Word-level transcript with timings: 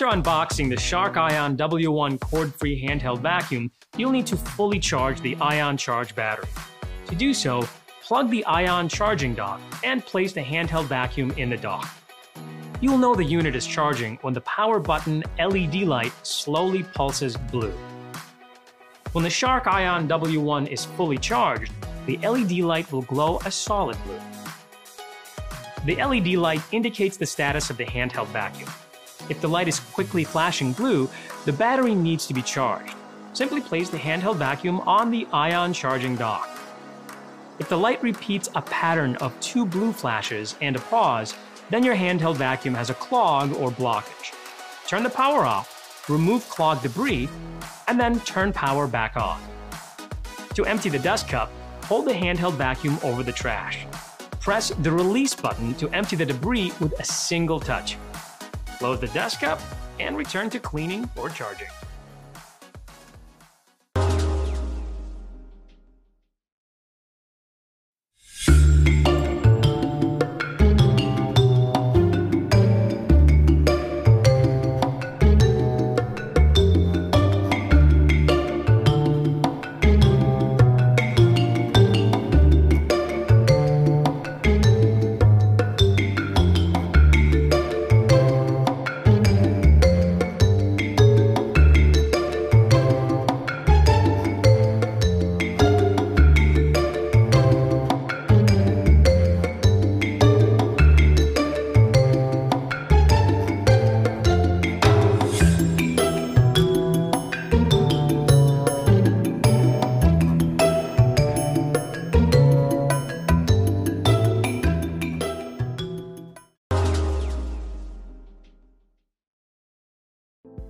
After 0.00 0.16
unboxing 0.16 0.70
the 0.70 0.78
Shark 0.78 1.16
Ion 1.16 1.56
W1 1.56 2.20
cord-free 2.20 2.86
handheld 2.86 3.18
vacuum, 3.18 3.68
you'll 3.96 4.12
need 4.12 4.28
to 4.28 4.36
fully 4.36 4.78
charge 4.78 5.20
the 5.20 5.34
Ion 5.40 5.76
Charge 5.76 6.14
battery. 6.14 6.46
To 7.08 7.16
do 7.16 7.34
so, 7.34 7.68
plug 8.04 8.30
the 8.30 8.44
Ion 8.44 8.88
charging 8.88 9.34
dock 9.34 9.60
and 9.82 10.06
place 10.06 10.32
the 10.32 10.40
handheld 10.40 10.84
vacuum 10.84 11.32
in 11.32 11.50
the 11.50 11.56
dock. 11.56 11.90
You'll 12.80 12.96
know 12.96 13.16
the 13.16 13.24
unit 13.24 13.56
is 13.56 13.66
charging 13.66 14.18
when 14.22 14.34
the 14.34 14.40
power 14.42 14.78
button 14.78 15.24
LED 15.36 15.82
light 15.82 16.12
slowly 16.24 16.84
pulses 16.84 17.36
blue. 17.36 17.76
When 19.10 19.24
the 19.24 19.30
Shark 19.30 19.66
Ion 19.66 20.06
W1 20.06 20.68
is 20.68 20.84
fully 20.84 21.18
charged, 21.18 21.72
the 22.06 22.18
LED 22.18 22.60
light 22.60 22.92
will 22.92 23.02
glow 23.02 23.40
a 23.44 23.50
solid 23.50 23.96
blue. 24.04 24.20
The 25.86 25.96
LED 25.96 26.34
light 26.36 26.62
indicates 26.70 27.16
the 27.16 27.26
status 27.26 27.68
of 27.68 27.76
the 27.76 27.84
handheld 27.84 28.28
vacuum. 28.28 28.70
If 29.28 29.40
the 29.40 29.48
light 29.48 29.68
is 29.68 29.80
quickly 29.80 30.24
flashing 30.24 30.72
blue, 30.72 31.08
the 31.44 31.52
battery 31.52 31.94
needs 31.94 32.26
to 32.26 32.34
be 32.34 32.42
charged. 32.42 32.94
Simply 33.32 33.60
place 33.60 33.90
the 33.90 33.98
handheld 33.98 34.36
vacuum 34.36 34.80
on 34.80 35.10
the 35.10 35.26
ion 35.32 35.72
charging 35.72 36.16
dock. 36.16 36.48
If 37.58 37.68
the 37.68 37.76
light 37.76 38.02
repeats 38.02 38.48
a 38.54 38.62
pattern 38.62 39.16
of 39.16 39.38
two 39.40 39.66
blue 39.66 39.92
flashes 39.92 40.56
and 40.60 40.76
a 40.76 40.80
pause, 40.80 41.34
then 41.70 41.84
your 41.84 41.94
handheld 41.94 42.36
vacuum 42.36 42.74
has 42.74 42.88
a 42.88 42.94
clog 42.94 43.52
or 43.56 43.70
blockage. 43.70 44.32
Turn 44.86 45.02
the 45.02 45.10
power 45.10 45.44
off, 45.44 46.08
remove 46.08 46.48
clogged 46.48 46.82
debris, 46.82 47.28
and 47.88 48.00
then 48.00 48.20
turn 48.20 48.52
power 48.52 48.86
back 48.86 49.16
on. 49.16 49.40
To 50.54 50.64
empty 50.64 50.88
the 50.88 50.98
dust 50.98 51.28
cup, 51.28 51.50
hold 51.84 52.06
the 52.06 52.12
handheld 52.12 52.54
vacuum 52.54 52.98
over 53.02 53.22
the 53.22 53.32
trash. 53.32 53.86
Press 54.40 54.70
the 54.80 54.90
release 54.90 55.34
button 55.34 55.74
to 55.74 55.90
empty 55.90 56.16
the 56.16 56.24
debris 56.24 56.72
with 56.80 56.98
a 56.98 57.04
single 57.04 57.60
touch. 57.60 57.96
Close 58.78 59.00
the 59.00 59.08
dust 59.08 59.40
cup 59.40 59.60
and 59.98 60.16
return 60.16 60.48
to 60.50 60.60
cleaning 60.60 61.10
or 61.16 61.28
charging. 61.28 61.66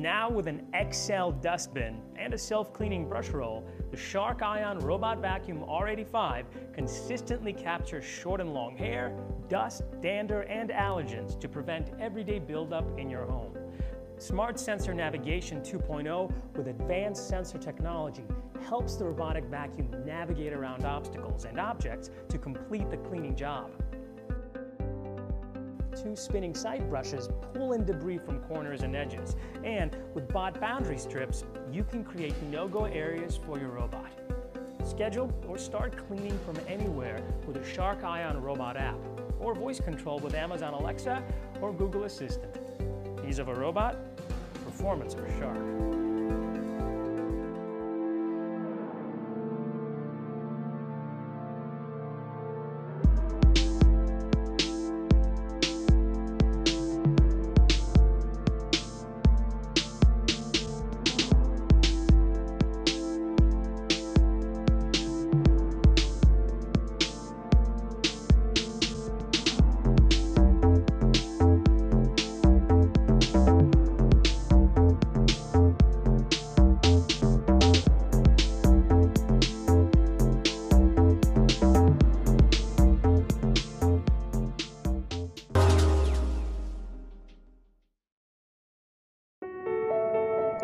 Now 0.00 0.30
with 0.30 0.46
an 0.46 0.66
XL 0.90 1.32
dustbin 1.42 2.00
and 2.16 2.32
a 2.32 2.38
self-cleaning 2.38 3.06
brush 3.06 3.28
roll, 3.28 3.68
the 3.90 3.98
Shark 3.98 4.40
Ion 4.40 4.78
Robot 4.78 5.18
Vacuum 5.18 5.58
R85 5.68 6.46
consistently 6.72 7.52
captures 7.52 8.02
short 8.02 8.40
and 8.40 8.54
long 8.54 8.74
hair, 8.78 9.14
dust, 9.50 9.82
dander, 10.00 10.40
and 10.44 10.70
allergens 10.70 11.38
to 11.38 11.50
prevent 11.50 11.90
everyday 12.00 12.38
buildup 12.38 12.98
in 12.98 13.10
your 13.10 13.26
home. 13.26 13.54
Smart 14.16 14.58
Sensor 14.58 14.94
Navigation 14.94 15.60
2.0 15.60 16.32
with 16.56 16.68
advanced 16.68 17.28
sensor 17.28 17.58
technology 17.58 18.24
helps 18.62 18.96
the 18.96 19.04
robotic 19.04 19.44
vacuum 19.44 19.94
navigate 20.06 20.54
around 20.54 20.86
obstacles 20.86 21.44
and 21.44 21.60
objects 21.60 22.08
to 22.30 22.38
complete 22.38 22.88
the 22.88 22.96
cleaning 22.96 23.36
job 23.36 23.70
two 25.90 26.16
spinning 26.16 26.54
side 26.54 26.88
brushes 26.88 27.28
pull 27.54 27.72
in 27.72 27.84
debris 27.84 28.18
from 28.18 28.40
corners 28.40 28.82
and 28.82 28.96
edges. 28.96 29.36
And 29.64 29.96
with 30.14 30.28
bot 30.28 30.60
boundary 30.60 30.98
strips, 30.98 31.44
you 31.70 31.84
can 31.84 32.04
create 32.04 32.34
no-go 32.44 32.84
areas 32.84 33.38
for 33.46 33.58
your 33.58 33.70
robot. 33.70 34.10
Schedule 34.84 35.32
or 35.46 35.58
start 35.58 35.96
cleaning 36.08 36.38
from 36.40 36.56
anywhere 36.66 37.22
with 37.46 37.56
a 37.56 37.64
Shark 37.64 38.02
Ion 38.02 38.40
robot 38.42 38.76
app, 38.76 38.98
or 39.38 39.54
voice 39.54 39.80
control 39.80 40.18
with 40.18 40.34
Amazon 40.34 40.74
Alexa 40.74 41.22
or 41.60 41.72
Google 41.72 42.04
Assistant. 42.04 42.58
Ease 43.26 43.38
of 43.38 43.48
a 43.48 43.54
robot, 43.54 43.96
performance 44.64 45.14
of 45.14 45.24
a 45.24 45.38
shark. 45.38 46.09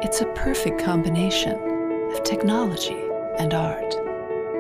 It's 0.03 0.21
a 0.21 0.27
perfect 0.35 0.85
combination 0.85 1.55
of 2.13 2.23
technology 2.23 3.03
and 3.39 3.55
art. 3.55 3.97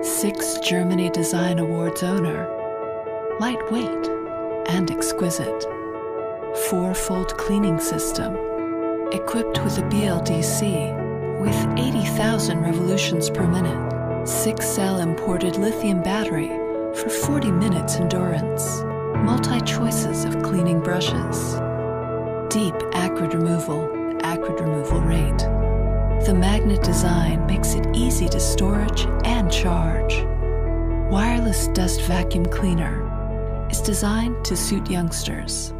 Six 0.02 0.58
Germany 0.60 1.10
Design 1.10 1.58
Awards 1.58 2.02
owner, 2.02 2.48
lightweight 3.38 4.08
and 4.68 4.90
exquisite. 4.90 5.64
Four-fold 6.70 7.36
cleaning 7.36 7.78
system, 7.78 8.34
equipped 9.12 9.62
with 9.62 9.76
a 9.76 9.82
BLDC 9.82 11.38
with 11.38 11.78
80,000 11.78 12.62
revolutions 12.62 13.28
per 13.28 13.46
minute. 13.46 14.26
Six-cell 14.26 15.00
imported 15.00 15.56
lithium 15.56 16.02
battery 16.02 16.48
for 16.94 17.10
40 17.10 17.52
minutes 17.52 17.96
endurance. 17.96 18.82
Multi-choices 19.18 20.24
of 20.24 20.42
cleaning 20.42 20.80
brushes. 20.80 21.56
Deep 22.48 22.74
acrid 22.94 23.34
removal, 23.34 23.95
acrid 24.26 24.60
removal 24.60 25.00
rate. 25.00 25.38
The 26.26 26.34
magnet 26.34 26.82
design 26.82 27.46
makes 27.46 27.74
it 27.74 27.86
easy 27.94 28.28
to 28.28 28.40
storage 28.40 29.06
and 29.24 29.52
charge. 29.52 30.24
Wireless 31.12 31.68
dust 31.68 32.02
vacuum 32.02 32.46
cleaner 32.46 32.94
is 33.70 33.80
designed 33.80 34.44
to 34.44 34.56
suit 34.56 34.90
youngsters 34.90 35.72